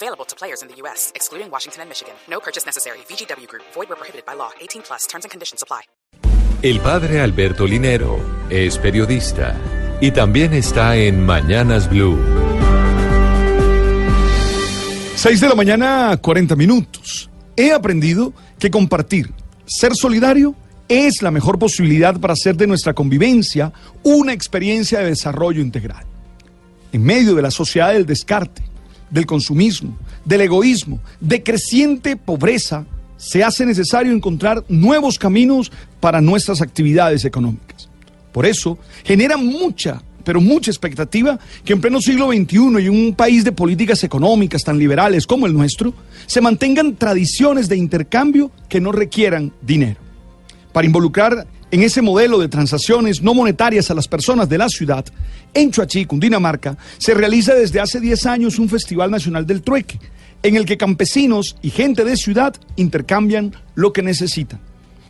Available 0.00 0.24
to 0.26 0.36
players 0.36 0.62
in 0.62 0.68
the 0.68 0.76
U.S., 0.82 1.10
excluding 1.16 1.50
Washington 1.50 1.82
and 1.82 1.88
Michigan. 1.88 2.14
No 2.30 2.38
purchase 2.38 2.64
necessary. 2.64 2.98
VGW 3.08 3.48
Group. 3.48 3.64
Void 3.74 3.88
where 3.88 3.96
prohibited 3.96 4.24
by 4.24 4.34
law. 4.34 4.50
18 4.60 4.82
plus. 4.82 5.06
Terms 5.08 5.24
and 5.24 5.30
conditions 5.32 5.60
apply. 5.60 5.82
El 6.62 6.80
padre 6.80 7.20
Alberto 7.20 7.66
Linero 7.66 8.20
es 8.48 8.78
periodista 8.78 9.56
y 10.00 10.12
también 10.12 10.54
está 10.54 10.94
en 10.96 11.24
Mañanas 11.26 11.88
Blue. 11.88 12.16
6 15.16 15.40
de 15.40 15.48
la 15.48 15.54
mañana, 15.56 16.16
40 16.16 16.54
minutos. 16.54 17.28
He 17.56 17.72
aprendido 17.72 18.32
que 18.60 18.70
compartir, 18.70 19.32
ser 19.66 19.96
solidario, 19.96 20.54
es 20.88 21.22
la 21.22 21.32
mejor 21.32 21.58
posibilidad 21.58 22.18
para 22.20 22.34
hacer 22.34 22.56
de 22.56 22.68
nuestra 22.68 22.94
convivencia 22.94 23.72
una 24.04 24.32
experiencia 24.32 25.00
de 25.00 25.06
desarrollo 25.06 25.60
integral. 25.60 26.06
En 26.92 27.02
medio 27.02 27.34
de 27.34 27.42
la 27.42 27.50
sociedad 27.50 27.92
del 27.92 28.06
descarte, 28.06 28.67
del 29.10 29.26
consumismo, 29.26 29.96
del 30.24 30.42
egoísmo, 30.42 31.00
de 31.20 31.42
creciente 31.42 32.16
pobreza, 32.16 32.86
se 33.16 33.42
hace 33.42 33.66
necesario 33.66 34.12
encontrar 34.12 34.64
nuevos 34.68 35.18
caminos 35.18 35.72
para 36.00 36.20
nuestras 36.20 36.62
actividades 36.62 37.24
económicas. 37.24 37.88
Por 38.32 38.46
eso, 38.46 38.78
genera 39.04 39.36
mucha, 39.36 40.02
pero 40.24 40.40
mucha 40.40 40.70
expectativa 40.70 41.38
que 41.64 41.72
en 41.72 41.80
pleno 41.80 42.00
siglo 42.00 42.28
XXI 42.28 42.82
y 42.82 42.86
en 42.86 43.06
un 43.08 43.14
país 43.14 43.44
de 43.44 43.52
políticas 43.52 44.04
económicas 44.04 44.62
tan 44.62 44.78
liberales 44.78 45.26
como 45.26 45.46
el 45.46 45.54
nuestro, 45.54 45.94
se 46.26 46.40
mantengan 46.40 46.96
tradiciones 46.96 47.68
de 47.68 47.76
intercambio 47.76 48.50
que 48.68 48.80
no 48.80 48.92
requieran 48.92 49.52
dinero. 49.62 50.00
Para 50.72 50.86
involucrar 50.86 51.46
en 51.70 51.82
ese 51.82 52.02
modelo 52.02 52.38
de 52.38 52.48
transacciones 52.48 53.22
no 53.22 53.34
monetarias 53.34 53.90
a 53.90 53.94
las 53.94 54.08
personas 54.08 54.48
de 54.48 54.58
la 54.58 54.68
ciudad, 54.68 55.04
en 55.54 55.70
Chuachi, 55.70 56.06
Cundinamarca, 56.06 56.76
se 56.98 57.14
realiza 57.14 57.54
desde 57.54 57.80
hace 57.80 58.00
10 58.00 58.26
años 58.26 58.58
un 58.58 58.68
Festival 58.68 59.10
Nacional 59.10 59.46
del 59.46 59.62
Trueque, 59.62 59.98
en 60.42 60.56
el 60.56 60.64
que 60.64 60.76
campesinos 60.76 61.56
y 61.62 61.70
gente 61.70 62.04
de 62.04 62.16
ciudad 62.16 62.54
intercambian 62.76 63.54
lo 63.74 63.92
que 63.92 64.02
necesitan. 64.02 64.60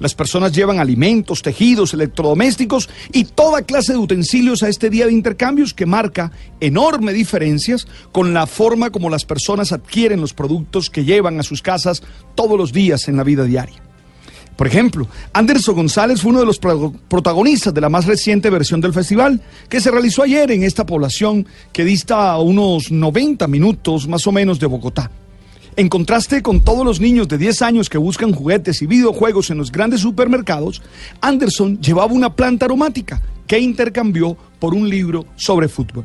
Las 0.00 0.14
personas 0.14 0.52
llevan 0.52 0.80
alimentos, 0.80 1.40
tejidos, 1.42 1.94
electrodomésticos 1.94 2.90
y 3.12 3.24
toda 3.24 3.62
clase 3.62 3.92
de 3.92 3.98
utensilios 3.98 4.62
a 4.64 4.68
este 4.68 4.90
día 4.90 5.06
de 5.06 5.12
intercambios 5.12 5.72
que 5.72 5.86
marca 5.86 6.32
enormes 6.60 7.14
diferencias 7.14 7.86
con 8.10 8.34
la 8.34 8.46
forma 8.46 8.90
como 8.90 9.08
las 9.08 9.24
personas 9.24 9.72
adquieren 9.72 10.20
los 10.20 10.34
productos 10.34 10.90
que 10.90 11.04
llevan 11.04 11.38
a 11.38 11.44
sus 11.44 11.62
casas 11.62 12.02
todos 12.34 12.58
los 12.58 12.72
días 12.72 13.06
en 13.08 13.16
la 13.16 13.22
vida 13.22 13.44
diaria. 13.44 13.84
Por 14.56 14.66
ejemplo, 14.66 15.08
Anderson 15.32 15.74
González 15.74 16.20
fue 16.20 16.30
uno 16.30 16.40
de 16.40 16.46
los 16.46 16.58
protagonistas 16.58 17.74
de 17.74 17.80
la 17.80 17.88
más 17.88 18.06
reciente 18.06 18.50
versión 18.50 18.80
del 18.80 18.92
festival, 18.92 19.40
que 19.68 19.80
se 19.80 19.90
realizó 19.90 20.22
ayer 20.22 20.50
en 20.52 20.62
esta 20.62 20.86
población 20.86 21.46
que 21.72 21.84
dista 21.84 22.38
unos 22.38 22.92
90 22.92 23.48
minutos 23.48 24.06
más 24.06 24.26
o 24.26 24.32
menos 24.32 24.60
de 24.60 24.66
Bogotá. 24.66 25.10
En 25.76 25.88
contraste 25.88 26.40
con 26.40 26.60
todos 26.60 26.86
los 26.86 27.00
niños 27.00 27.26
de 27.26 27.36
10 27.36 27.62
años 27.62 27.90
que 27.90 27.98
buscan 27.98 28.32
juguetes 28.32 28.80
y 28.80 28.86
videojuegos 28.86 29.50
en 29.50 29.58
los 29.58 29.72
grandes 29.72 30.00
supermercados, 30.00 30.82
Anderson 31.20 31.80
llevaba 31.80 32.12
una 32.12 32.32
planta 32.36 32.66
aromática 32.66 33.20
que 33.48 33.58
intercambió 33.58 34.36
por 34.60 34.72
un 34.72 34.88
libro 34.88 35.26
sobre 35.34 35.66
fútbol. 35.66 36.04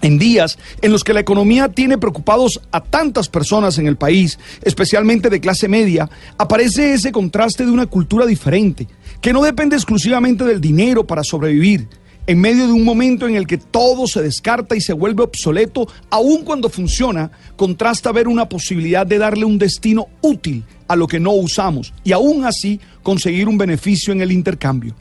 En 0.00 0.18
días 0.18 0.58
en 0.80 0.92
los 0.92 1.02
que 1.02 1.12
la 1.12 1.20
economía 1.20 1.68
tiene 1.68 1.98
preocupados 1.98 2.60
a 2.70 2.80
tantas 2.82 3.28
personas 3.28 3.78
en 3.78 3.86
el 3.86 3.96
país, 3.96 4.38
especialmente 4.62 5.28
de 5.28 5.40
clase 5.40 5.66
media, 5.66 6.08
aparece 6.36 6.94
ese 6.94 7.10
contraste 7.10 7.64
de 7.64 7.72
una 7.72 7.86
cultura 7.86 8.24
diferente, 8.24 8.86
que 9.20 9.32
no 9.32 9.42
depende 9.42 9.74
exclusivamente 9.74 10.44
del 10.44 10.60
dinero 10.60 11.04
para 11.04 11.24
sobrevivir, 11.24 11.88
en 12.28 12.40
medio 12.40 12.66
de 12.66 12.72
un 12.72 12.84
momento 12.84 13.26
en 13.26 13.36
el 13.36 13.46
que 13.46 13.56
todo 13.56 14.06
se 14.06 14.20
descarta 14.20 14.76
y 14.76 14.82
se 14.82 14.92
vuelve 14.92 15.22
obsoleto, 15.22 15.88
aun 16.10 16.44
cuando 16.44 16.68
funciona, 16.68 17.30
contrasta 17.56 18.12
ver 18.12 18.28
una 18.28 18.48
posibilidad 18.48 19.06
de 19.06 19.16
darle 19.16 19.46
un 19.46 19.58
destino 19.58 20.08
útil 20.20 20.62
a 20.88 20.94
lo 20.94 21.06
que 21.06 21.20
no 21.20 21.32
usamos 21.32 21.94
y 22.04 22.12
aún 22.12 22.44
así 22.44 22.80
conseguir 23.02 23.48
un 23.48 23.56
beneficio 23.56 24.12
en 24.12 24.20
el 24.20 24.30
intercambio. 24.30 24.94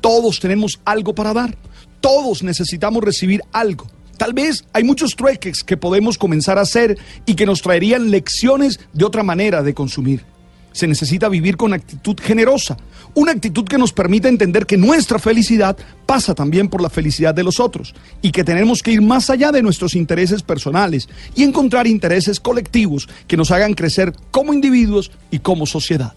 Todos 0.00 0.38
tenemos 0.38 0.80
algo 0.84 1.16
para 1.16 1.34
dar, 1.34 1.58
todos 2.00 2.44
necesitamos 2.44 3.02
recibir 3.02 3.42
algo. 3.52 3.88
Tal 4.18 4.32
vez 4.32 4.64
hay 4.72 4.82
muchos 4.82 5.14
trueques 5.14 5.62
que 5.62 5.76
podemos 5.76 6.18
comenzar 6.18 6.58
a 6.58 6.62
hacer 6.62 6.98
y 7.24 7.34
que 7.34 7.46
nos 7.46 7.62
traerían 7.62 8.10
lecciones 8.10 8.80
de 8.92 9.04
otra 9.04 9.22
manera 9.22 9.62
de 9.62 9.74
consumir. 9.74 10.24
Se 10.72 10.88
necesita 10.88 11.28
vivir 11.28 11.56
con 11.56 11.72
actitud 11.72 12.16
generosa, 12.20 12.76
una 13.14 13.30
actitud 13.30 13.64
que 13.64 13.78
nos 13.78 13.92
permita 13.92 14.28
entender 14.28 14.66
que 14.66 14.76
nuestra 14.76 15.20
felicidad 15.20 15.76
pasa 16.04 16.34
también 16.34 16.68
por 16.68 16.82
la 16.82 16.90
felicidad 16.90 17.32
de 17.32 17.44
los 17.44 17.60
otros 17.60 17.94
y 18.20 18.32
que 18.32 18.44
tenemos 18.44 18.82
que 18.82 18.90
ir 18.90 19.02
más 19.02 19.30
allá 19.30 19.52
de 19.52 19.62
nuestros 19.62 19.94
intereses 19.94 20.42
personales 20.42 21.08
y 21.36 21.44
encontrar 21.44 21.86
intereses 21.86 22.40
colectivos 22.40 23.08
que 23.28 23.36
nos 23.36 23.52
hagan 23.52 23.74
crecer 23.74 24.12
como 24.32 24.52
individuos 24.52 25.12
y 25.30 25.38
como 25.38 25.64
sociedad. 25.64 26.12